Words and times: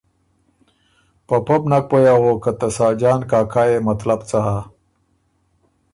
په 1.27 1.35
پۀ 1.45 1.55
بو 1.61 1.67
نک 1.71 1.83
پوی 1.89 2.05
اغوک 2.15 2.39
که 2.43 2.51
ته 2.59 2.67
ساجان 2.77 3.19
کاکا 3.29 3.63
يې 3.69 3.77
مطلب 3.87 4.19
څۀ 4.29 4.39
هۀ۔ 4.47 4.57